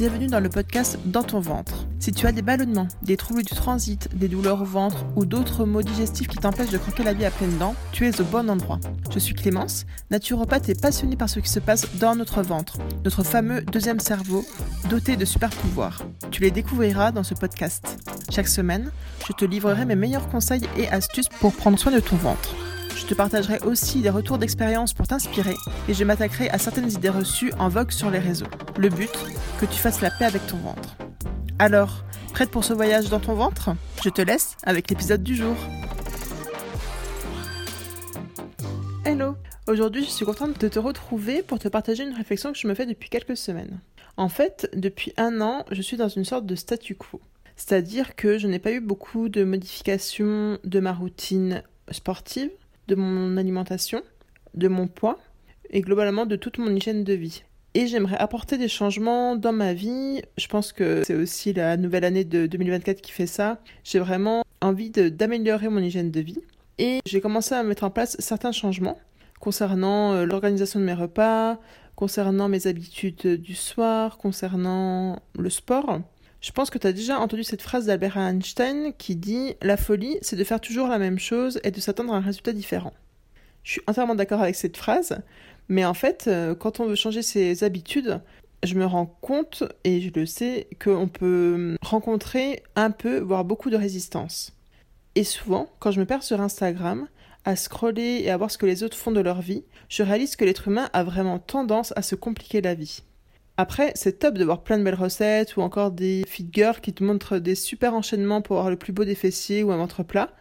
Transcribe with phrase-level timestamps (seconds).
[0.00, 1.86] Bienvenue dans le podcast Dans ton ventre.
[1.98, 5.66] Si tu as des ballonnements, des troubles du transit, des douleurs au ventre ou d'autres
[5.66, 8.48] maux digestifs qui t'empêchent de croquer la vie à pleines dents, tu es au bon
[8.48, 8.80] endroit.
[9.12, 13.22] Je suis Clémence, naturopathe et passionnée par ce qui se passe dans notre ventre, notre
[13.22, 14.42] fameux deuxième cerveau,
[14.88, 16.02] doté de super pouvoirs.
[16.30, 17.98] Tu les découvriras dans ce podcast.
[18.30, 18.90] Chaque semaine,
[19.28, 22.54] je te livrerai mes meilleurs conseils et astuces pour prendre soin de ton ventre.
[23.00, 25.56] Je te partagerai aussi des retours d'expérience pour t'inspirer
[25.88, 28.46] et je m'attaquerai à certaines idées reçues en vogue sur les réseaux.
[28.76, 29.10] Le but,
[29.58, 30.96] que tu fasses la paix avec ton ventre.
[31.58, 32.04] Alors,
[32.34, 33.70] prête pour ce voyage dans ton ventre?
[34.04, 35.56] Je te laisse avec l'épisode du jour.
[39.06, 39.34] Hello
[39.66, 42.74] Aujourd'hui, je suis contente de te retrouver pour te partager une réflexion que je me
[42.74, 43.80] fais depuis quelques semaines.
[44.18, 47.22] En fait, depuis un an, je suis dans une sorte de statu quo.
[47.56, 52.50] C'est-à-dire que je n'ai pas eu beaucoup de modifications de ma routine sportive,
[52.90, 54.02] de mon alimentation,
[54.54, 55.18] de mon poids
[55.70, 57.44] et globalement de toute mon hygiène de vie.
[57.74, 60.22] Et j'aimerais apporter des changements dans ma vie.
[60.36, 63.60] Je pense que c'est aussi la nouvelle année de 2024 qui fait ça.
[63.84, 66.40] J'ai vraiment envie d'améliorer mon hygiène de vie.
[66.78, 68.98] Et j'ai commencé à mettre en place certains changements
[69.38, 71.58] concernant euh, l'organisation de mes repas,
[71.94, 76.00] concernant mes habitudes du soir, concernant le sport.
[76.40, 80.16] Je pense que tu as déjà entendu cette phrase d'Albert Einstein qui dit La folie,
[80.22, 82.94] c'est de faire toujours la même chose et de s'attendre à un résultat différent.
[83.62, 85.20] Je suis entièrement d'accord avec cette phrase,
[85.68, 88.22] mais en fait, euh, quand on veut changer ses habitudes,
[88.62, 93.68] je me rends compte, et je le sais, qu'on peut rencontrer un peu, voire beaucoup
[93.68, 94.52] de résistance.
[95.16, 97.06] Et souvent, quand je me perds sur Instagram,
[97.44, 100.36] à scroller et à voir ce que les autres font de leur vie, je réalise
[100.36, 103.02] que l'être humain a vraiment tendance à se compliquer la vie.
[103.60, 106.94] Après, c'est top de voir plein de belles recettes ou encore des fit girls qui
[106.94, 110.02] te montrent des super enchaînements pour avoir le plus beau des fessiers ou un ventre
[110.02, 110.32] plat.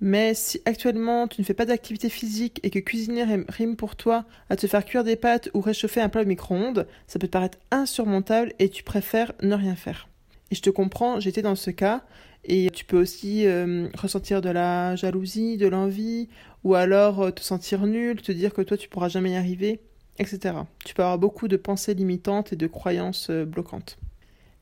[0.00, 4.24] Mais si actuellement tu ne fais pas d'activité physique et que cuisiner rime pour toi
[4.48, 7.32] à te faire cuire des pâtes ou réchauffer un plat au micro-ondes, ça peut te
[7.32, 10.08] paraître insurmontable et tu préfères ne rien faire.
[10.50, 12.00] Et je te comprends, j'étais dans ce cas
[12.42, 16.30] et tu peux aussi euh, ressentir de la jalousie, de l'envie
[16.64, 19.82] ou alors euh, te sentir nul, te dire que toi tu pourras jamais y arriver
[20.18, 20.54] etc.
[20.84, 23.98] Tu peux avoir beaucoup de pensées limitantes et de croyances euh, bloquantes.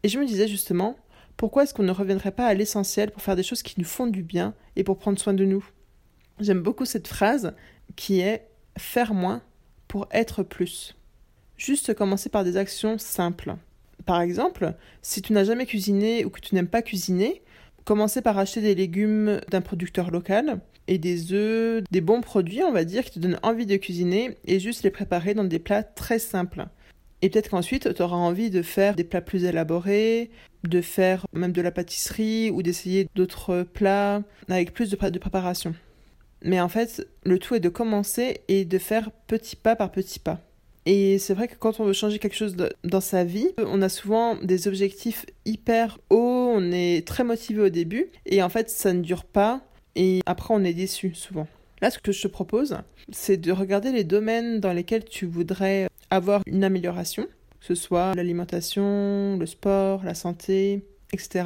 [0.03, 0.97] Et je me disais justement,
[1.37, 4.07] pourquoi est-ce qu'on ne reviendrait pas à l'essentiel pour faire des choses qui nous font
[4.07, 5.65] du bien et pour prendre soin de nous?
[6.39, 7.55] J'aime beaucoup cette phrase
[7.97, 8.47] qui est
[8.79, 9.43] faire moins
[9.89, 10.95] pour être plus.
[11.57, 13.57] Juste commencer par des actions simples.
[14.07, 17.43] Par exemple, si tu n'as jamais cuisiné ou que tu n'aimes pas cuisiner,
[17.85, 22.73] commencer par acheter des légumes d'un producteur local et des œufs, des bons produits, on
[22.73, 25.85] va dire, qui te donnent envie de cuisiner et juste les préparer dans des plats
[25.85, 26.67] très simples.
[27.23, 30.31] Et peut-être qu'ensuite, tu auras envie de faire des plats plus élaborés,
[30.65, 35.75] de faire même de la pâtisserie ou d'essayer d'autres plats avec plus de, de préparation.
[36.43, 40.19] Mais en fait, le tout est de commencer et de faire petit pas par petit
[40.19, 40.41] pas.
[40.87, 43.91] Et c'est vrai que quand on veut changer quelque chose dans sa vie, on a
[43.91, 48.95] souvent des objectifs hyper hauts, on est très motivé au début, et en fait ça
[48.95, 49.63] ne dure pas,
[49.97, 51.47] et après on est déçu souvent.
[51.81, 52.77] Là, ce que je te propose,
[53.11, 58.15] c'est de regarder les domaines dans lesquels tu voudrais avoir une amélioration, que ce soit
[58.15, 61.45] l'alimentation, le sport, la santé, etc.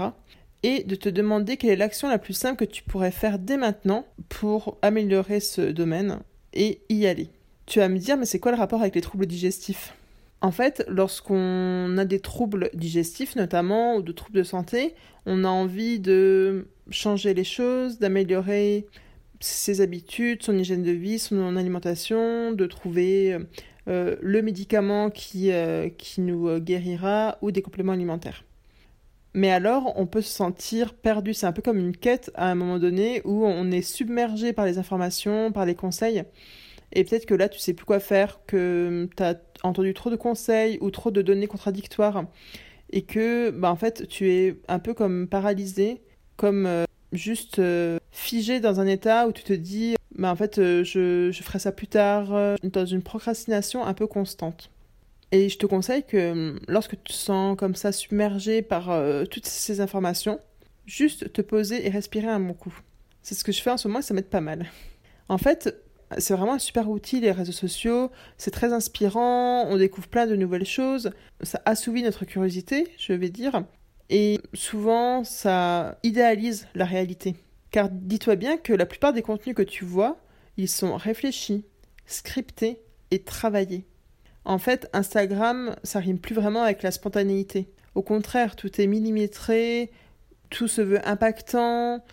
[0.64, 3.56] Et de te demander quelle est l'action la plus simple que tu pourrais faire dès
[3.56, 6.20] maintenant pour améliorer ce domaine
[6.52, 7.28] et y aller.
[7.66, 9.94] Tu vas me dire, mais c'est quoi le rapport avec les troubles digestifs?
[10.44, 14.94] En fait, lorsqu'on a des troubles digestifs notamment, ou de troubles de santé,
[15.24, 18.84] on a envie de changer les choses, d'améliorer
[19.40, 23.38] ses habitudes, son hygiène de vie, son alimentation, de trouver
[23.88, 28.44] euh, le médicament qui, euh, qui nous guérira ou des compléments alimentaires.
[29.32, 31.32] Mais alors, on peut se sentir perdu.
[31.32, 34.66] C'est un peu comme une quête à un moment donné où on est submergé par
[34.66, 36.22] les informations, par les conseils.
[36.94, 40.16] Et peut-être que là, tu sais plus quoi faire, que tu as entendu trop de
[40.16, 42.24] conseils ou trop de données contradictoires.
[42.90, 46.00] Et que, bah, en fait, tu es un peu comme paralysé
[46.36, 50.58] comme euh, juste euh, figé dans un état où tu te dis, bah, en fait,
[50.58, 54.70] euh, je, je, ferai ça plus tard, dans une procrastination un peu constante.
[55.32, 58.92] Et je te conseille que lorsque tu te sens comme ça submergé par
[59.30, 60.38] toutes ces informations,
[60.86, 62.78] juste te poser et respirer un bon coup.
[63.22, 64.66] C'est ce que je fais en ce moment et ça m'aide pas mal.
[65.28, 65.74] En fait,
[66.18, 68.10] c'est vraiment un super outil, les réseaux sociaux.
[68.38, 71.10] C'est très inspirant, on découvre plein de nouvelles choses.
[71.42, 73.64] Ça assouvit notre curiosité, je vais dire.
[74.10, 77.36] Et souvent, ça idéalise la réalité.
[77.70, 80.18] Car dis-toi bien que la plupart des contenus que tu vois,
[80.56, 81.64] ils sont réfléchis,
[82.06, 82.80] scriptés
[83.10, 83.86] et travaillés.
[84.44, 87.68] En fait, Instagram, ça rime plus vraiment avec la spontanéité.
[87.94, 89.90] Au contraire, tout est millimétré,
[90.50, 92.04] tout se veut impactant,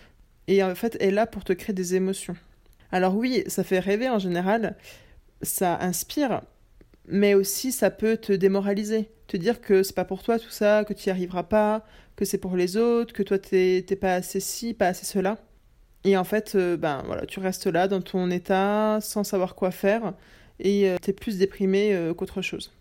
[0.48, 2.36] et en fait est là pour te créer des émotions.
[2.92, 4.76] Alors oui, ça fait rêver en général,
[5.42, 6.42] ça inspire,
[7.08, 10.84] mais aussi ça peut te démoraliser, te dire que c'est pas pour toi tout ça,
[10.84, 11.86] que tu n'y arriveras pas,
[12.16, 15.38] que c'est pour les autres, que toi t'es pas assez ci, pas assez cela.
[16.04, 19.72] Et en fait, euh, ben voilà, tu restes là dans ton état sans savoir quoi
[19.72, 20.14] faire
[20.60, 22.72] et euh, tu es plus déprimé euh, qu'autre chose.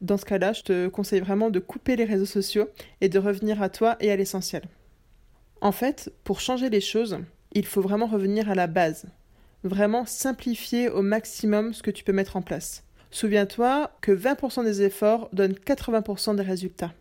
[0.00, 2.68] Dans ce cas-là, je te conseille vraiment de couper les réseaux sociaux
[3.00, 4.62] et de revenir à toi et à l'essentiel.
[5.60, 7.18] En fait, pour changer les choses,
[7.52, 9.06] il faut vraiment revenir à la base.
[9.64, 12.84] Vraiment simplifier au maximum ce que tu peux mettre en place.
[13.10, 16.92] Souviens-toi que 20% des efforts donnent 80% des résultats.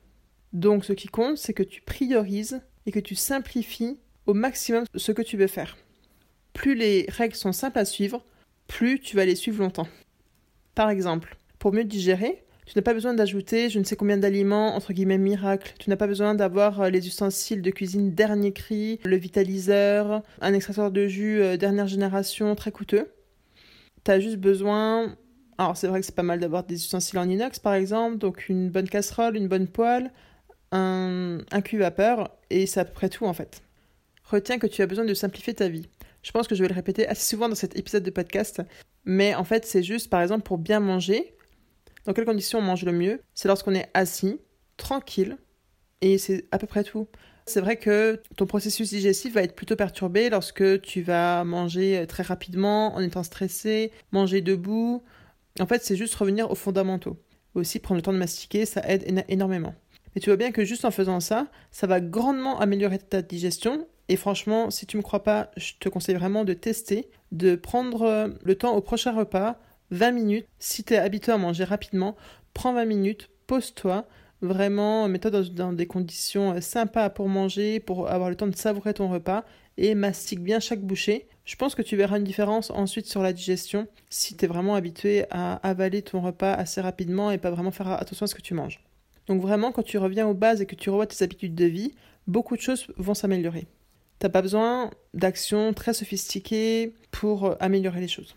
[0.53, 5.11] Donc ce qui compte, c'est que tu priorises et que tu simplifies au maximum ce
[5.11, 5.77] que tu veux faire.
[6.53, 8.23] Plus les règles sont simples à suivre,
[8.67, 9.87] plus tu vas les suivre longtemps.
[10.73, 14.75] Par exemple, pour mieux digérer, tu n'as pas besoin d'ajouter je ne sais combien d'aliments,
[14.75, 15.73] entre guillemets miracles.
[15.79, 20.53] Tu n'as pas besoin d'avoir euh, les ustensiles de cuisine dernier cri, le vitaliseur, un
[20.53, 23.09] extracteur de jus euh, dernière génération très coûteux.
[24.03, 25.15] Tu as juste besoin.
[25.57, 28.49] Alors, c'est vrai que c'est pas mal d'avoir des ustensiles en inox par exemple, donc
[28.49, 30.11] une bonne casserole, une bonne poêle,
[30.73, 33.63] un, un cuit vapeur, et c'est à peu près tout en fait.
[34.25, 35.87] Retiens que tu as besoin de simplifier ta vie.
[36.21, 38.61] Je pense que je vais le répéter assez souvent dans cet épisode de podcast,
[39.05, 41.36] mais en fait, c'est juste par exemple pour bien manger.
[42.07, 43.21] Dans quelles conditions on mange le mieux?
[43.33, 44.39] C'est lorsqu'on est assis,
[44.77, 45.37] tranquille,
[45.99, 47.09] et c'est à peu près tout.
[47.45, 52.23] C'est vrai que ton processus digestif va être plutôt perturbé lorsque tu vas manger très
[52.23, 55.03] rapidement, en étant stressé, manger debout.
[55.59, 57.17] En fait, c'est juste revenir aux fondamentaux.
[57.55, 59.75] Aussi, prendre le temps de mastiquer, ça aide énormément.
[60.15, 63.85] Mais tu vois bien que juste en faisant ça, ça va grandement améliorer ta digestion
[64.09, 67.55] et franchement, si tu ne me crois pas, je te conseille vraiment de tester, de
[67.55, 69.59] prendre euh, le temps au prochain repas,
[69.91, 70.47] 20 minutes.
[70.59, 72.15] Si tu es habitué à manger rapidement,
[72.53, 74.07] prends 20 minutes, pose-toi,
[74.41, 78.93] vraiment mets-toi dans, des conditions euh, sympas pour manger, pour avoir le temps de savourer
[78.93, 79.43] ton repas
[79.77, 81.27] et mastique bien chaque bouchée.
[81.45, 84.75] Je pense que tu verras une différence ensuite sur la digestion si tu es vraiment
[84.75, 88.41] habitué à avaler ton repas assez rapidement et pas vraiment faire attention à ce que
[88.41, 88.83] tu manges.
[89.27, 91.93] Donc vraiment, quand tu reviens aux bases et que tu revois tes habitudes de vie,
[92.27, 93.67] beaucoup de choses vont s'améliorer.
[94.19, 98.35] T'as pas besoin d'actions très sophistiquées pour euh, améliorer les choses.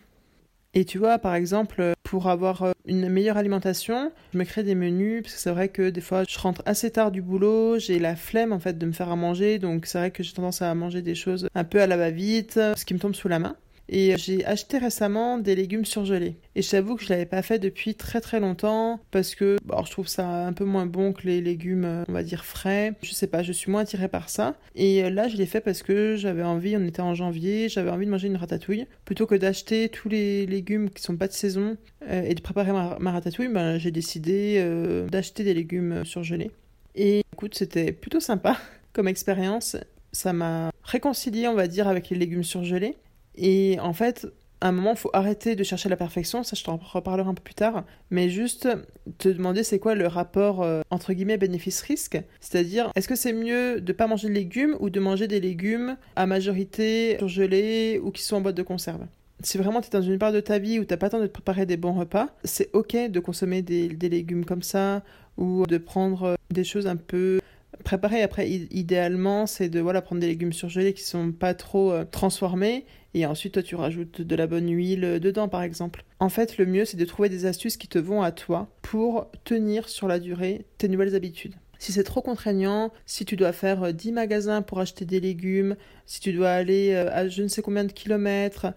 [0.73, 4.75] Et tu vois, par exemple, pour avoir euh, une meilleure alimentation, je me crée des
[4.75, 7.99] menus, parce que c'est vrai que des fois, je rentre assez tard du boulot, j'ai
[7.99, 10.61] la flemme en fait de me faire à manger, donc c'est vrai que j'ai tendance
[10.61, 13.39] à manger des choses un peu à la va-vite, ce qui me tombe sous la
[13.39, 13.57] main.
[13.93, 16.37] Et j'ai acheté récemment des légumes surgelés.
[16.55, 19.91] Et j'avoue que je l'avais pas fait depuis très très longtemps parce que bon, je
[19.91, 22.93] trouve ça un peu moins bon que les légumes, euh, on va dire frais.
[23.03, 24.55] Je sais pas, je suis moins attirée par ça.
[24.75, 27.89] Et euh, là, je l'ai fait parce que j'avais envie, on était en janvier, j'avais
[27.89, 28.87] envie de manger une ratatouille.
[29.03, 31.75] Plutôt que d'acheter tous les légumes qui sont pas de saison
[32.07, 34.65] euh, et de préparer ma, ratatouille, ben, j'ai décidé
[35.11, 36.51] d'acheter des légumes surgelés.
[36.95, 38.57] Et écoute, c'était plutôt sympa
[38.93, 39.75] comme expérience.
[40.13, 42.95] Ça m'a réconcilié, on va dire, avec les légumes surgelés.
[43.35, 44.27] Et en fait,
[44.61, 47.33] à un moment, il faut arrêter de chercher la perfection, ça je t'en reparlerai un
[47.33, 48.69] peu plus tard, mais juste
[49.17, 53.81] te demander c'est quoi le rapport euh, entre guillemets bénéfice-risque, c'est-à-dire est-ce que c'est mieux
[53.81, 58.21] de pas manger de légumes ou de manger des légumes à majorité surgelés ou qui
[58.21, 59.01] sont en boîte de conserve?
[59.43, 61.11] Si vraiment tu es dans une part de ta vie où tu n'as pas le
[61.11, 64.61] temps de te préparer des bons repas, c'est ok de consommer des, des légumes comme
[64.61, 65.01] ça
[65.37, 67.39] ou de prendre des choses un peu
[67.83, 72.05] préparer après idéalement c'est de voilà prendre des légumes surgelés qui sont pas trop euh,
[72.05, 76.03] transformés et ensuite toi tu rajoutes de la bonne huile dedans par exemple.
[76.19, 79.29] En fait le mieux c'est de trouver des astuces qui te vont à toi pour
[79.43, 81.55] tenir sur la durée tes nouvelles habitudes.
[81.79, 85.75] Si c'est trop contraignant, si tu dois faire 10 euh, magasins pour acheter des légumes,
[86.05, 88.67] si tu dois aller euh, à je ne sais combien de kilomètres,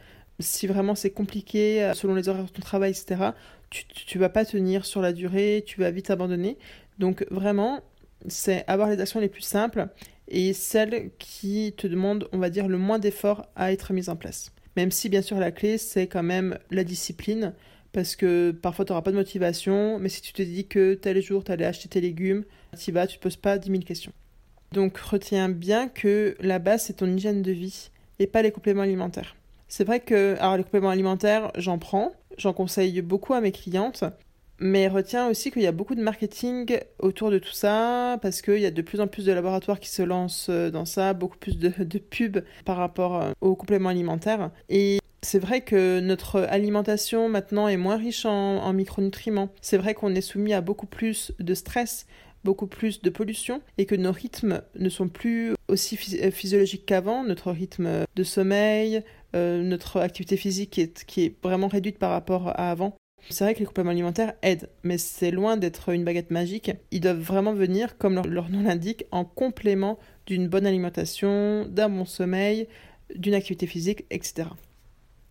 [0.41, 3.31] si vraiment c'est compliqué selon les horaires de ton travail, etc.,
[3.71, 6.57] tu, tu vas pas tenir sur la durée, tu vas vite abandonner.
[6.99, 7.81] Donc vraiment,
[8.27, 9.89] c'est avoir les actions les plus simples
[10.29, 14.17] et celles qui te demandent, on va dire, le moins d'efforts à être mises en
[14.17, 14.51] place.
[14.77, 17.53] Même si, bien sûr, la clé, c'est quand même la discipline,
[17.93, 21.23] parce que parfois, tu n'auras pas de motivation, mais si tu te dis que tel
[21.23, 22.45] jour, tu allais acheter tes légumes,
[22.79, 24.13] tu vas, tu ne te poses pas 10 000 questions.
[24.73, 28.83] Donc, retiens bien que la base, c'est ton hygiène de vie et pas les compléments
[28.83, 29.37] alimentaires.
[29.69, 34.05] C'est vrai que, alors, les compléments alimentaires, j'en prends, j'en conseille beaucoup à mes clientes,
[34.61, 38.59] mais retiens aussi qu'il y a beaucoup de marketing autour de tout ça, parce qu'il
[38.59, 41.39] y a de plus en plus de laboratoires qui se lancent euh, dans ça, beaucoup
[41.39, 44.51] plus de, de pubs par rapport euh, aux compléments alimentaires.
[44.69, 49.49] Et c'est vrai que notre alimentation maintenant est moins riche en, en micronutriments.
[49.61, 52.07] C'est vrai qu'on est soumis à beaucoup plus de stress,
[52.45, 57.25] beaucoup plus de pollution et que nos rythmes ne sont plus aussi euh, physiologiques qu'avant.
[57.25, 62.71] Notre rythme de sommeil, notre activité physique est, qui est vraiment réduite par rapport à
[62.71, 62.95] avant.
[63.31, 66.73] C'est vrai que les compléments alimentaires aident, mais c'est loin d'être une baguette magique.
[66.91, 72.05] Ils doivent vraiment venir, comme leur, nom l'indique, en complément d'une bonne alimentation, d'un bon
[72.05, 72.69] sommeil,
[73.15, 74.49] d'une activité physique, etc.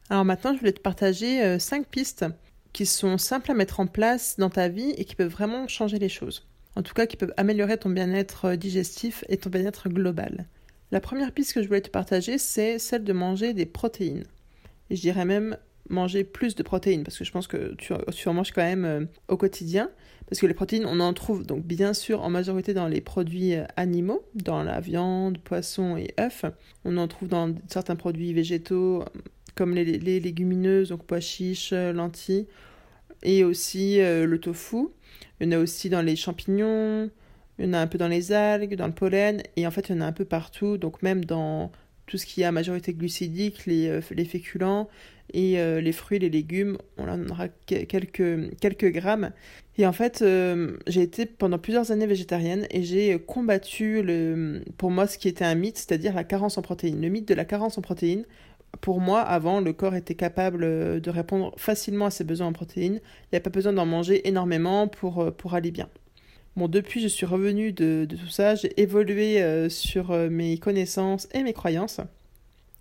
[0.09, 2.25] Alors maintenant, je voulais te partager 5 euh, pistes
[2.73, 6.00] qui sont simples à mettre en place dans ta vie et qui peuvent vraiment changer
[6.00, 6.47] les choses.
[6.75, 10.47] En tout cas, qui peuvent améliorer ton bien-être digestif et ton bien-être global.
[10.91, 14.25] La première piste que je voulais te partager, c'est celle de manger des protéines.
[14.89, 15.57] Et je dirais même
[15.93, 19.05] manger plus de protéines, parce que je pense que tu, en manges quand même euh,
[19.27, 19.89] au quotidien.
[20.27, 23.55] Parce que les protéines, on en trouve donc bien sûr en majorité dans les produits
[23.55, 26.45] euh, animaux, dans la viande, poisson et œufs.
[26.85, 29.03] On en trouve dans certains produits végétaux,
[29.55, 29.85] comme les,
[30.19, 32.47] légumineuses, donc pois chiches, lentilles,
[33.21, 34.88] et aussi euh, le tofu.
[35.39, 37.09] Il y en a aussi dans les champignons,
[37.59, 39.89] il y en a un peu dans les algues, dans le pollen, et en fait
[39.89, 41.71] il y en a un peu partout, donc même dans
[42.07, 44.89] tout ce qui a majorité glucidique, les, euh, les féculents
[45.33, 49.31] et euh, les fruits, les légumes, on en aura quelques, quelques grammes.
[49.77, 50.24] Et en fait,
[50.86, 55.45] j'ai été pendant plusieurs années végétarienne et j'ai combattu le, pour moi ce qui était
[55.45, 57.01] un mythe, c'est-à-dire la carence en protéines.
[57.01, 58.25] Le mythe de la carence en protéines,
[58.81, 62.53] pour moi, avant, le corps était capable euh, de répondre facilement à ses besoins en
[62.53, 62.95] protéines.
[62.95, 65.89] Il n'y a pas besoin d'en manger énormément pour, euh, pour aller bien.
[66.55, 71.41] Bon, depuis, je suis revenue de, tout ça, j'ai évolué euh, sur mes connaissances et
[71.41, 72.00] mes croyances.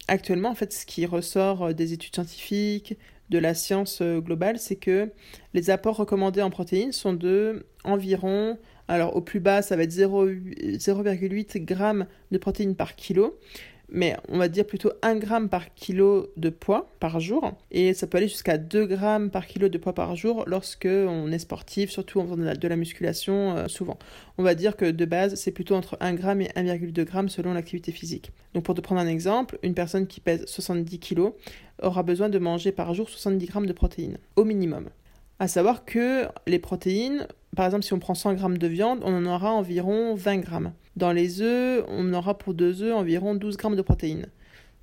[0.09, 2.99] Actuellement, en fait, ce qui ressort des études scientifiques,
[3.31, 5.11] de la science globale, c'est que
[5.55, 9.93] les apports recommandés en protéines sont de environ, alors au plus bas, ça va être
[9.93, 13.39] 0,8 g de protéines par kilo,
[13.93, 17.53] mais on va dire plutôt 1 gramme par kilo de poids par jour.
[17.71, 21.31] Et ça peut aller jusqu'à 2 grammes par kilo de poids par jour lorsque on
[21.31, 23.99] est sportif, surtout en faisant de la, musculation euh, souvent.
[24.39, 27.53] On va dire que de base, c'est plutôt entre 1 gramme et 1,2 gramme selon
[27.53, 28.33] l'activité physique.
[28.55, 31.33] Donc pour te prendre un exemple, une personne qui pèse 70 kg
[31.83, 34.89] aura besoin de manger par jour 70 grammes de protéines, au minimum.
[35.43, 39.13] À savoir que les protéines, par exemple, si on prend 100 grammes de viande, on
[39.13, 40.73] en aura environ 20 grammes.
[40.95, 44.29] Dans les œufs, on aura pour deux œufs environ 12 grammes de protéines.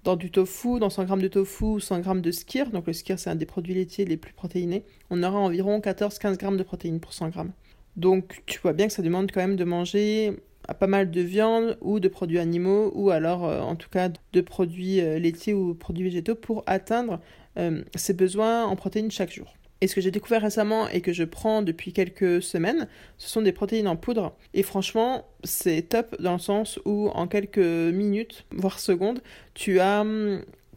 [0.04, 3.18] Dans du tofu, dans 100 grammes de tofu, 100 grammes de skir, donc le skir
[3.18, 7.00] c'est un des produits laitiers les plus protéinés, on aura environ 14-15 grammes de protéines
[7.00, 7.54] pour 100 grammes.
[7.96, 10.42] Donc tu vois bien que ça demande quand même de manger
[10.78, 14.42] pas mal de viande ou de produits animaux ou alors euh, en tout cas de
[14.42, 17.22] produits euh, laitiers ou produits végétaux pour atteindre
[17.58, 19.56] euh, ses besoins en protéines chaque jour.
[19.82, 23.42] Et ce que j'ai découvert récemment et que je prends depuis quelques semaines, ce sont
[23.42, 24.36] des protéines en poudre.
[24.54, 29.22] Et franchement, c'est top dans le sens où en quelques minutes, voire secondes,
[29.54, 30.06] tu as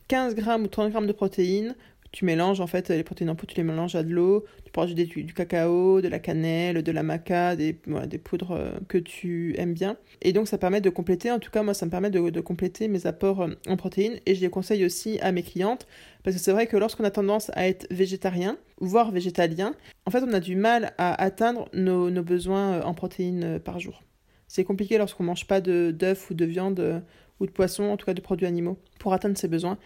[0.08, 1.74] 15 hum, grammes ou 30 grammes de protéines.
[2.12, 4.70] Tu mélanges en fait les protéines en poudre, tu les mélanges à de l'eau, tu
[4.70, 7.74] peux rajouter du, cacao, de la cannelle, de la maca, des,
[8.06, 9.96] des poudres euh, que tu aimes bien.
[10.20, 12.40] Et donc ça permet de compléter, en tout cas moi ça me permet de, de
[12.42, 15.86] compléter mes apports euh, en protéines et je les conseille aussi à mes clientes
[16.22, 20.22] parce que c'est vrai que lorsqu'on a tendance à être végétarien, voire végétalien, en fait,
[20.22, 24.02] on a du mal à atteindre nos, besoins euh, en protéines par jour.
[24.48, 27.02] C'est compliqué lorsqu'on ne mange pas d'œufs ou de viande
[27.42, 29.76] ou de poisson, en tout cas de produits animaux, pour atteindre ses besoins.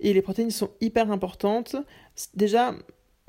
[0.00, 1.76] Et les protéines sont hyper importantes.
[2.34, 2.74] Déjà,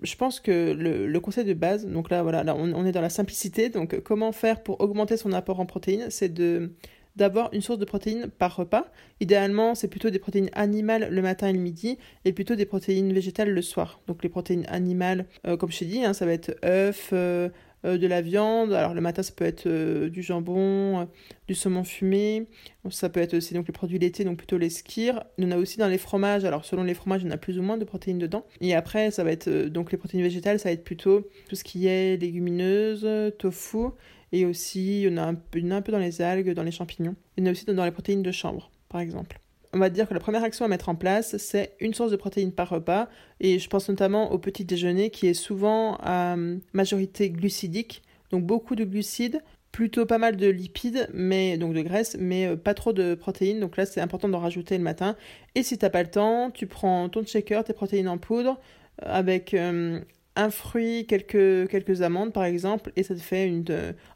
[0.02, 3.10] je pense que le, conseil de base, donc là, voilà, là, on, est dans la
[3.10, 3.70] simplicité.
[3.70, 6.08] Donc, comment faire pour augmenter son apport en protéines?
[6.10, 6.72] C'est de
[7.16, 8.92] d'avoir une source de protéines par repas.
[9.22, 13.14] Idéalement, c'est plutôt des protéines animales le matin et le midi et plutôt des protéines
[13.14, 14.02] végétales le soir.
[14.08, 17.48] Donc les protéines animales, euh, comme je t'ai dit, hein, ça va être œufs, euh,
[17.86, 18.74] de la viande.
[18.74, 19.68] Alors le matin, ça peut être
[20.08, 21.08] du jambon,
[21.48, 22.48] du saumon fumé.
[22.90, 25.24] Ça peut être aussi donc les produits laitiers, donc plutôt les skirs.
[25.38, 26.46] Il y en a aussi dans les fromages.
[26.46, 28.46] Alors selon les fromages, il y en a plus ou moins de protéines dedans.
[28.62, 31.64] Et après, ça va être donc les protéines végétales, ça va être plutôt tout ce
[31.64, 33.90] qui est légumineuses, tofu
[34.32, 36.72] et aussi, il y en a un peu, un peu dans les algues, dans les
[36.72, 37.16] champignons.
[37.38, 39.40] Il y en a aussi dans les protéines de chambre, par exemple.
[39.76, 42.16] On va dire que la première action à mettre en place, c'est une source de
[42.16, 43.10] protéines par repas.
[43.42, 46.38] Et je pense notamment au petit déjeuner qui est souvent à
[46.72, 48.02] majorité glucidique,
[48.32, 52.56] donc beaucoup de glucides, plutôt pas mal de lipides, mais donc de graisse, mais euh,
[52.56, 53.60] pas trop de protéines.
[53.60, 55.18] Donc là, c'est important d'en rajouter le matin.
[55.56, 58.58] Et si t'as pas le temps, tu prends ton shaker, tes protéines en poudre,
[59.04, 60.00] euh, avec euh,
[60.38, 63.66] un fruit, quelques, quelques amandes par exemple, et ça te fait une.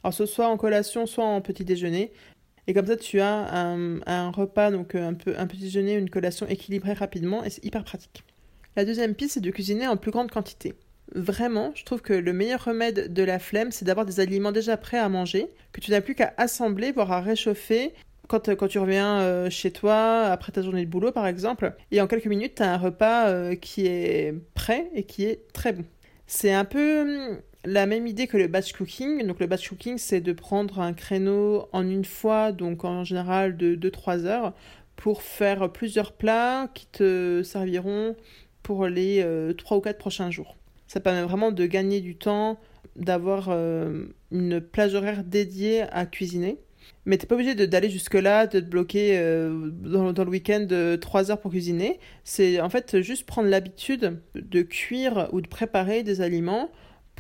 [0.06, 2.14] Alors, soit en collation, soit en petit déjeuner.
[2.68, 6.48] Et comme ça, tu as un, repas, donc un, peu, un petit déjeuner, une collation
[6.48, 8.24] équilibrée rapidement, et c'est hyper pratique.
[8.76, 10.76] La deuxième piste, c'est de cuisiner en plus grande quantité.
[11.16, 14.78] Vraiment, je trouve que le meilleur remède de la flemme, c'est d'avoir des aliments déjà
[14.78, 17.94] prêts à manger, que tu n'as plus qu'à assembler, voire à réchauffer
[18.28, 22.00] quand, quand, tu reviens euh, chez toi, après ta journée de boulot par exemple, et
[22.00, 25.74] en quelques minutes, tu as un repas euh, qui est prêt et qui est très
[25.74, 25.84] bon.
[26.28, 29.26] C'est un peu hum, la même idée que le batch cooking.
[29.26, 33.58] Donc le batch cooking, c'est de prendre un créneau en une fois, donc en général
[33.58, 34.54] de 2-3 heures,
[34.96, 38.16] pour faire plusieurs plats qui te serviront
[38.64, 39.20] pour les
[39.58, 40.58] 3 euh, ou 4 prochains jours.
[40.88, 42.60] Ça permet vraiment de gagner du temps,
[42.96, 46.58] d'avoir euh, une plage horaire dédiée à cuisiner.
[47.06, 51.32] Mais t'es pas obligé d'aller jusque-là, de te bloquer euh, dans, le week-end de 3
[51.32, 52.00] heures pour cuisiner.
[52.24, 56.72] C'est en fait juste prendre l'habitude de cuire ou de préparer des aliments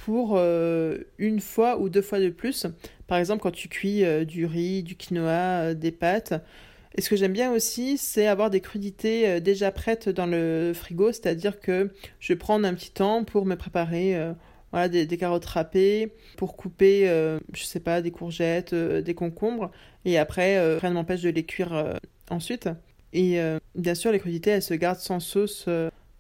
[0.06, 2.68] pour euh, une fois ou deux fois de plus.
[3.08, 6.34] Par exemple, quand tu cuis euh, du riz, du quinoa, des pâtes.
[6.96, 11.12] Et ce que j'aime bien aussi, c'est avoir des crudités déjà prêtes dans le frigo,
[11.12, 14.34] c'est-à-dire que je vais prendre un petit temps pour me préparer
[14.72, 19.72] voilà, des, carottes râpées pour couper, euh, je sais pas, des courgettes, euh, des concombres.
[20.06, 21.98] Et après, euh, rien ne m'empêche de les cuire
[22.30, 22.70] ensuite.
[23.12, 23.40] Et
[23.76, 25.68] bien sûr, les crudités, elles se gardent sans sauce,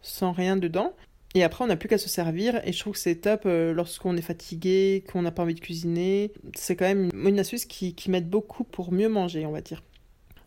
[0.01, 0.93] sans rien dedans.
[1.35, 2.59] Et après, on n'a plus qu'à se servir.
[2.65, 6.31] Et je trouve que c'est top lorsqu'on est fatigué, qu'on n'a pas envie de cuisiner.
[6.55, 9.83] C'est quand même une, astuce qui, m'aide beaucoup pour mieux manger, on va dire.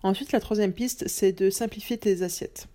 [0.02, 2.66] Ensuite, la troisième piste, c'est de simplifier tes assiettes.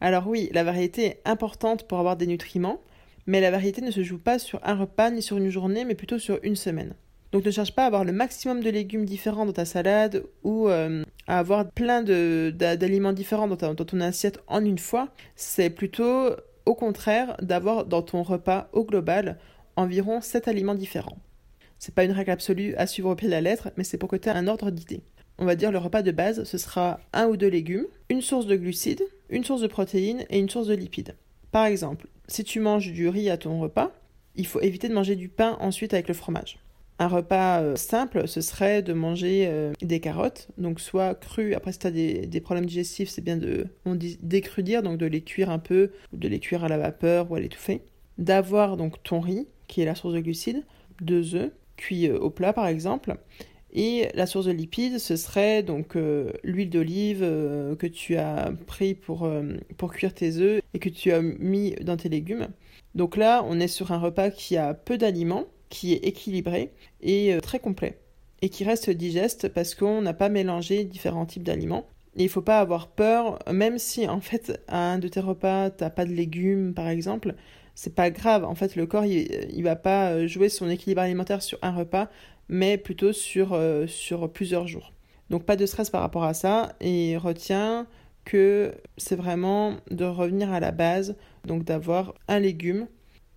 [0.00, 2.82] Alors oui, la variété est importante pour avoir des nutriments,
[3.26, 5.94] mais la variété ne se joue pas sur un repas ni sur une journée, mais
[5.94, 6.94] plutôt sur une semaine.
[7.32, 10.68] Donc ne cherche pas à avoir le maximum de légumes différents dans ta salade ou
[10.68, 15.08] euh, à avoir plein d'aliments différents dans, ton assiette en une fois.
[15.34, 16.30] C'est plutôt
[16.66, 19.38] au contraire d'avoir dans ton repas au global
[19.76, 21.18] environ 7 aliments différents.
[21.78, 24.08] C'est pas une règle absolue à suivre au pied de la lettre, mais c'est pour
[24.08, 25.02] que tu aies un ordre d'idée.
[25.38, 28.46] On va dire le repas de base, ce sera un ou deux légumes, une source
[28.46, 31.14] de glucides, une source de protéines et une source de lipides.
[31.52, 33.92] Par exemple, si tu manges du riz à ton repas,
[34.34, 36.58] il faut éviter de manger du pain ensuite avec le fromage.
[36.98, 41.72] Un repas euh, simple, ce serait de manger euh, des carottes, donc soit crues, après
[41.72, 45.20] si tu as des, problèmes digestifs, c'est bien de on dit décrudir, donc de les
[45.20, 47.82] cuire un peu, ou de les cuire à la vapeur ou à l'étouffer.
[48.16, 50.64] D'avoir donc ton riz, qui est la source de glucides,
[51.02, 53.16] deux œufs, cuits euh, au plat par exemple,
[53.74, 55.98] et la source de lipides, ce serait donc
[56.44, 59.30] l'huile d'olive que tu as pris pour,
[59.76, 62.48] pour cuire tes œufs et que tu as mis dans tes légumes.
[62.94, 67.36] Donc là, on est sur un repas qui a peu d'aliments, qui est équilibré et
[67.42, 67.98] très complet.
[68.42, 71.86] Et qui reste digeste parce qu'on n'a pas mélangé différents types d'aliments.
[72.16, 75.20] Et il ne faut pas avoir peur, même si en fait à un de tes
[75.20, 77.34] repas, tu n'as pas de légumes par exemple,
[77.74, 78.44] c'est pas grave.
[78.44, 82.08] En fait, le corps, il, il va pas jouer son équilibre alimentaire sur un repas
[82.48, 84.92] mais plutôt sur, euh, sur plusieurs jours.
[85.30, 87.86] Donc pas de stress par rapport à ça et retiens
[88.24, 92.88] que c'est vraiment de revenir à la base, donc d'avoir un légume,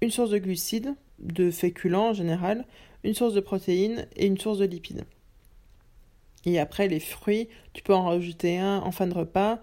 [0.01, 2.65] une source de glucides, de féculents en général,
[3.03, 5.05] une source de protéines et une source de lipides.
[6.45, 9.59] Et après les fruits, tu peux en rajouter un en fin de repas.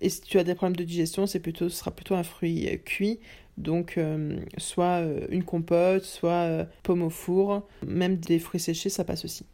[0.00, 3.20] Et si tu as des problèmes de digestion, plutôt, ce sera plutôt un fruit cuit
[3.56, 8.88] donc, euh, soit euh, une compote, soit euh, pomme au four, même des fruits séchés,
[8.88, 9.46] ça passe aussi.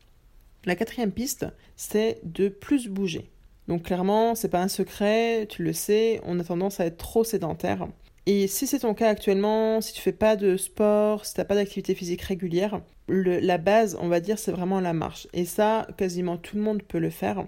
[0.65, 3.31] La quatrième piste, c'est de plus bouger.
[3.69, 7.25] Donc, clairement, c'est pas un secret, tu le sais, on a tendance à être trop
[7.25, 7.89] sédentaire.
[8.31, 11.57] Et si c'est ton cas actuellement, si tu fais pas de sport, si t'as pas
[11.57, 15.27] d'activité physique régulière, la base, on va dire, c'est vraiment la marche.
[15.33, 17.45] Et ça, quasiment tout le monde peut le faire.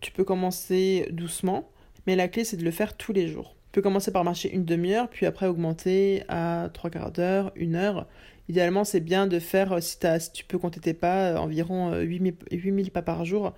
[0.00, 1.70] Tu peux commencer doucement,
[2.06, 4.64] mais la clé, c'est de le faire tous les jours peux commencer par marcher une
[4.64, 8.06] demi-heure, puis après augmenter à trois quarts d'heure, une heure.
[8.48, 11.94] Idéalement, c'est bien de faire, euh, si, si, tu peux compter tes pas, euh, environ
[11.94, 13.52] 8000, euh, 8000 pas par jour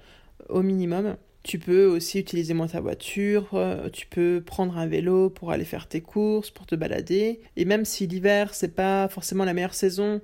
[0.49, 1.17] au minimum.
[1.49, 3.59] Tu peux aussi utiliser moins ta voiture,
[3.95, 7.41] tu peux prendre un vélo pour aller faire tes courses, pour te balader.
[7.57, 10.21] Et même si l'hiver, c'est pas forcément la meilleure saison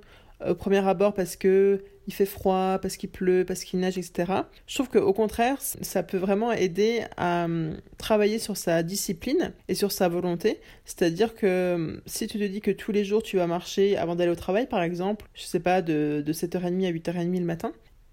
[0.47, 4.31] au premier abord parce que il fait froid, parce qu'il pleut, parce qu'il neige, etc.
[4.67, 9.73] Je trouve qu'au contraire, ça peut vraiment aider à hum, travailler sur sa discipline et
[9.73, 10.59] sur sa volonté.
[10.85, 14.15] C'est-à-dire que hum, si tu te dis que tous les jours tu vas marcher avant
[14.15, 17.71] d'aller au travail, par exemple, je sais pas, de, 7h30 à 8h30 le matin,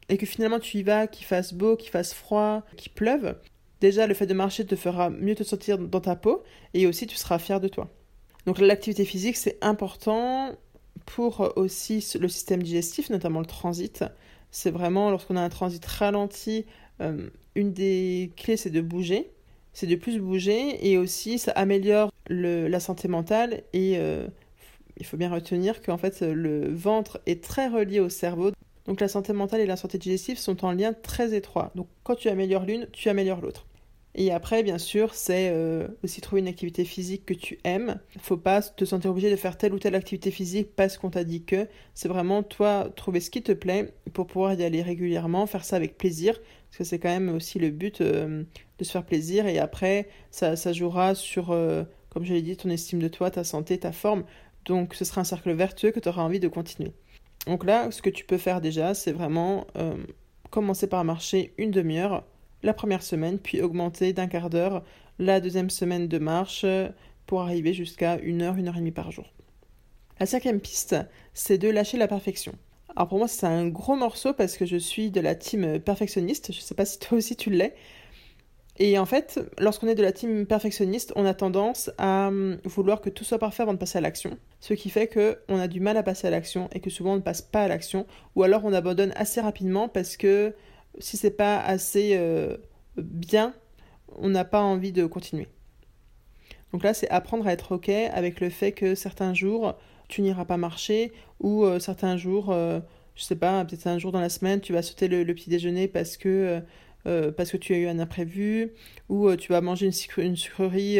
[0.08, 3.36] et que finalement tu y vas, qu'il fasse beau, qu'il fasse froid, qu'il pleuve,
[3.80, 6.42] déjà le fait de marcher te fera mieux te sentir dans ta peau
[6.74, 7.90] et aussi tu seras fier de toi.
[8.46, 10.52] Donc l'activité physique c'est important
[11.06, 14.04] pour aussi le système digestif, notamment le transit.
[14.50, 16.66] C'est vraiment lorsqu'on a un transit ralenti,
[17.00, 19.30] euh, une des clés c'est de bouger,
[19.72, 24.26] c'est de plus bouger et aussi ça améliore la santé mentale et euh,
[24.98, 28.52] il faut bien retenir qu'en fait le ventre est très relié au cerveau.
[28.86, 31.70] Donc la santé mentale et la santé digestive sont en lien très étroit.
[31.74, 33.66] Donc quand tu améliores l'une, tu améliores l'autre.
[34.14, 37.98] Et après, bien sûr, c'est euh, aussi trouver une activité physique que tu aimes.
[38.18, 41.24] Faut pas te sentir obligé de faire telle ou telle activité physique parce qu'on t'a
[41.24, 41.66] dit que.
[41.94, 45.76] C'est vraiment toi trouver ce qui te plaît pour pouvoir y aller régulièrement, faire ça
[45.76, 48.44] avec plaisir, parce que c'est quand même aussi le but euh,
[48.78, 49.46] de se faire plaisir.
[49.46, 53.30] Et après, ça, ça jouera sur, euh, comme je l'ai dit, ton estime de toi,
[53.30, 54.24] ta santé, ta forme.
[54.66, 56.92] Donc, ce sera un cercle vertueux que tu auras envie de continuer.
[57.46, 59.66] Donc là, ce que tu peux faire déjà, c'est vraiment
[60.50, 62.24] commencer par marcher une demi-heure
[62.62, 64.84] la première semaine, puis augmenter d'un quart d'heure
[65.18, 66.64] la deuxième semaine de marche
[67.26, 69.32] pour arriver jusqu'à une heure, une heure et demie par jour.
[70.20, 70.94] La cinquième piste,
[71.34, 72.52] c'est de lâcher la perfection.
[72.94, 76.52] Alors pour moi, c'est un gros morceau parce que je suis de la team perfectionniste.
[76.52, 77.74] Je sais pas si toi aussi tu l'es.
[78.78, 83.00] Et en fait, lorsqu'on est de la team perfectionniste, on a tendance à hum, vouloir
[83.00, 84.38] que tout soit parfait avant de passer à l'action.
[84.60, 87.16] Ce qui fait qu'on a du mal à passer à l'action et que souvent on
[87.16, 88.06] ne passe pas à l'action.
[88.34, 90.54] Ou alors on abandonne assez rapidement parce que
[90.98, 92.56] si c'est pas assez euh,
[92.96, 93.54] bien,
[94.16, 95.48] on n'a pas envie de continuer.
[96.72, 99.74] Donc là, c'est apprendre à être OK avec le fait que certains jours,
[100.08, 102.80] tu n'iras pas marcher ou euh, certains jours, euh,
[103.14, 105.86] je sais pas, peut-être un jour dans la semaine, tu vas sauter le, petit déjeuner
[105.88, 106.60] parce que, euh,
[107.04, 108.72] parce que tu as eu un imprévu
[109.08, 110.98] ou tu vas manger une, sucrerie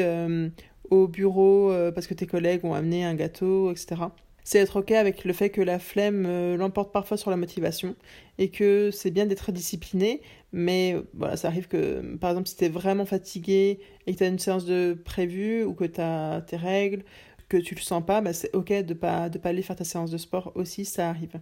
[0.90, 3.96] au bureau parce que tes collègues ont amené un gâteau, etc
[4.44, 7.94] c'est être ok avec le fait que la flemme euh, l'emporte parfois sur la motivation
[8.38, 10.20] et que c'est bien d'être discipliné,
[10.52, 14.24] mais voilà, ça arrive que par exemple si tu es vraiment fatigué et que tu
[14.24, 17.04] as une séance de prévue ou que tu as tes règles,
[17.48, 19.84] que tu le sens pas, bah c'est ok de pas de pas aller faire ta
[19.84, 21.40] séance de sport aussi, ça arrive.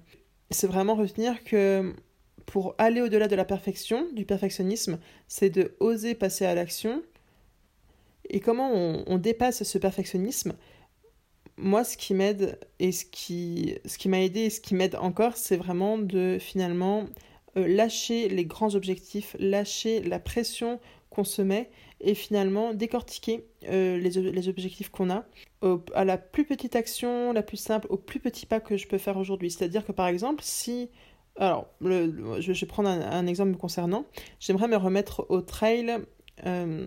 [0.50, 1.94] C'est vraiment retenir que
[2.50, 7.00] pour aller au-delà de la perfection, du perfectionnisme, c'est de oser passer à l'action.
[8.28, 10.54] Et comment on dépasse ce perfectionnisme?
[11.56, 15.56] Moi, ce qui m'aide et ce qui, m'a aidé et ce qui m'aide encore, c'est
[15.56, 17.06] vraiment de finalement
[17.56, 23.96] euh, lâcher les grands objectifs, lâcher la pression qu'on se met et finalement décortiquer euh,
[23.98, 25.24] les, les, objectifs qu'on a
[25.94, 28.98] à la plus petite action, la plus simple, au plus petit pas que je peux
[28.98, 29.52] faire aujourd'hui.
[29.52, 30.90] C'est-à-dire que par exemple, si...
[31.40, 34.04] Alors, je, vais prendre un, exemple concernant.
[34.40, 35.96] J'aimerais me remettre au trail
[36.44, 36.86] euh,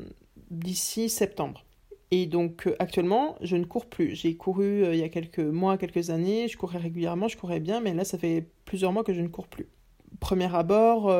[0.52, 1.66] d'ici septembre.
[2.12, 4.16] Et donc euh, actuellement, je ne cours plus.
[4.16, 7.60] J'ai couru euh, il y a quelques mois, quelques années, je courais régulièrement, je courais
[7.60, 9.68] bien, mais là, ça fait plusieurs mois que je ne cours plus.
[10.20, 11.12] Premier abord,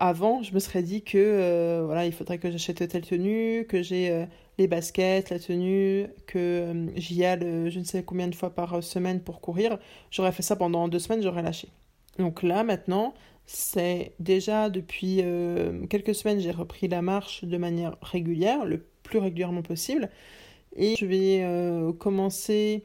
[0.00, 4.26] avant, je me serais dit que voilà, il faudrait que j'achète telle tenue, que j'ai
[4.56, 9.20] les baskets, la tenue, que j'y aille je ne sais combien de fois par semaine
[9.20, 9.78] pour courir.
[10.10, 11.68] J'aurais fait ça pendant deux semaines, j'aurais lâché.
[12.18, 13.14] Donc là, maintenant,
[13.46, 15.22] c'est déjà depuis
[15.88, 20.10] quelques semaines, j'ai repris la marche de manière régulière, le plus régulièrement possible.
[20.76, 22.84] Et je vais euh, commencer,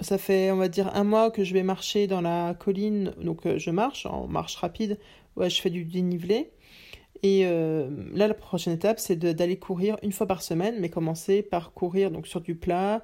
[0.00, 3.46] ça fait on va dire un mois que je vais marcher dans la colline, donc
[3.46, 4.98] euh, je marche en marche rapide,
[5.36, 6.50] ouais, je fais du dénivelé.
[7.22, 11.42] Et euh, là, la prochaine étape, c'est d'aller courir une fois par semaine, mais commencer
[11.42, 13.02] par courir donc sur du plat,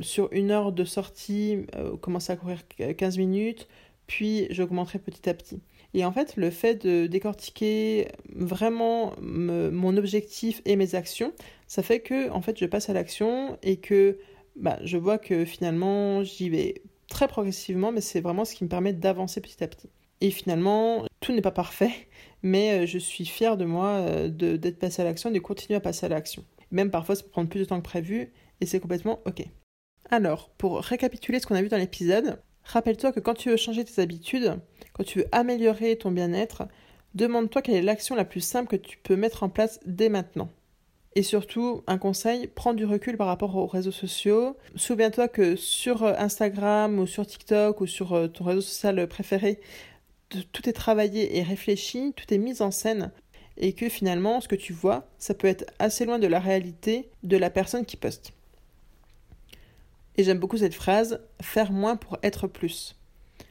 [0.00, 1.66] sur une heure de sortie,
[2.00, 2.62] commencer à courir
[2.96, 3.68] 15 minutes,
[4.06, 5.60] puis j'augmenterai petit à petit.
[5.94, 11.32] Et en fait, le fait de décortiquer vraiment mon objectif et mes actions,
[11.66, 14.18] ça fait que en fait, je passe à l'action et que
[14.56, 18.68] bah, je vois que finalement, j'y vais très progressivement, mais c'est vraiment ce qui me
[18.68, 19.90] permet d'avancer petit à petit.
[20.20, 21.90] Et finalement, tout n'est pas parfait,
[22.42, 25.76] mais euh, je suis fière de moi euh, d'être passé à l'action et de continuer
[25.76, 26.44] à passer à l'action.
[26.70, 29.44] Même parfois, ça peut prendre plus de temps que prévu, et c'est complètement OK.
[30.10, 33.84] Alors, pour récapituler ce qu'on a vu dans l'épisode, rappelle-toi que quand tu veux changer
[33.84, 34.58] tes habitudes,
[34.92, 36.64] quand tu veux améliorer ton bien-être,
[37.14, 40.50] demande-toi quelle est l'action la plus simple que tu peux mettre en place dès maintenant.
[41.14, 44.56] Et surtout, un conseil, prends du recul par rapport aux réseaux sociaux.
[44.76, 49.60] Souviens-toi que sur euh, Instagram ou sur TikTok ou sur euh, ton réseau social préféré,
[50.52, 53.12] tout est travaillé et réfléchi, tout est mis en scène
[53.56, 57.10] et que finalement, ce que tu vois, ça peut être assez loin de la réalité
[57.22, 58.32] de la personne qui poste.
[60.16, 62.96] Et j'aime beaucoup cette phrase, faire moins pour être plus.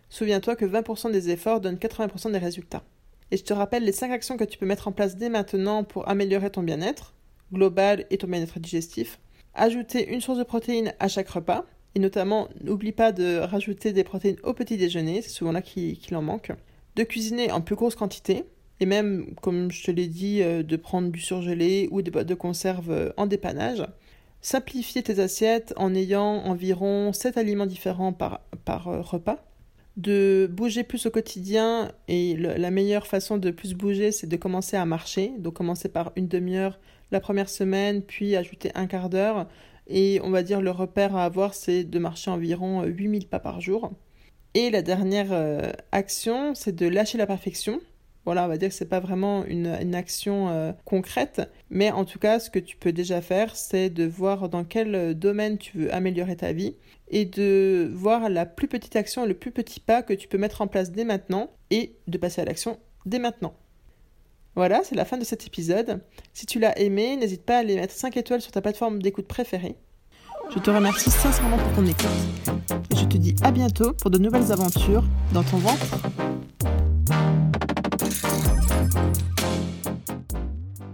[0.09, 2.83] Souviens-toi que 20% des efforts donnent 80% des résultats.
[3.31, 5.83] Et je te rappelle les 5 actions que tu peux mettre en place dès maintenant
[5.83, 7.13] pour améliorer ton bien-être
[7.53, 9.19] global et ton bien-être digestif.
[9.53, 11.65] Ajouter une source de protéines à chaque repas.
[11.95, 16.15] Et notamment, n'oublie pas de rajouter des protéines au petit déjeuner, c'est souvent là qu'il
[16.15, 16.51] en manque.
[16.95, 18.45] De cuisiner en plus grosse quantité.
[18.79, 22.27] Et même, comme je te l'ai dit, euh, de prendre du surgelé ou des boîtes
[22.27, 23.85] de conserve euh, en dépannage.
[24.41, 28.41] Simplifier tes assiettes en ayant environ 7 aliments différents par,
[28.87, 29.45] euh, repas.
[29.97, 34.77] De bouger plus au quotidien et la meilleure façon de plus bouger c'est de commencer
[34.77, 35.33] à marcher.
[35.37, 36.79] Donc commencer par une demi-heure
[37.11, 39.47] la première semaine puis ajouter un quart d'heure.
[39.87, 43.61] Et on va dire le repère à avoir c'est de marcher environ 8000 pas par
[43.61, 43.91] jour.
[44.53, 47.79] Et la dernière euh, action c'est de lâcher la perfection
[48.25, 52.19] voilà, on va dire que c'est pas vraiment une, action euh, concrète, mais en tout
[52.19, 55.93] cas, ce que tu peux déjà faire, c'est de voir dans quel domaine tu veux
[55.93, 56.75] améliorer ta vie
[57.09, 60.61] et de voir la plus petite action, le plus petit pas que tu peux mettre
[60.61, 63.53] en place dès maintenant et de passer à l'action dès maintenant.
[64.55, 66.01] Voilà, c'est la fin de cet épisode.
[66.33, 69.27] Si tu l'as aimé, n'hésite pas à aller mettre 5 étoiles sur ta plateforme d'écoute
[69.27, 69.75] préférée.
[70.53, 72.05] Je te remercie sincèrement pour ton écoute.
[72.91, 75.97] Et je te dis à bientôt pour de nouvelles aventures dans ton ventre